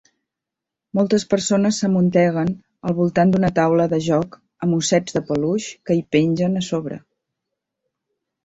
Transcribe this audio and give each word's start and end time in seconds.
Moltes 0.99 1.25
persones 1.33 1.81
s'amunteguen 1.83 2.49
al 2.91 2.95
voltant 3.01 3.33
d'una 3.35 3.51
taula 3.59 3.87
de 3.93 3.99
joc 4.07 4.39
amb 4.67 4.79
ossets 4.81 5.19
de 5.19 5.23
peluix 5.29 5.69
que 5.91 5.99
hi 5.99 6.03
pengen 6.17 6.63
a 6.63 6.65
sobre. 6.73 6.99